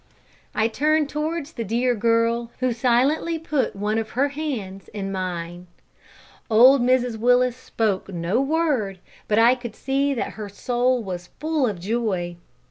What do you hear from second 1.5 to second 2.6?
the dear girl,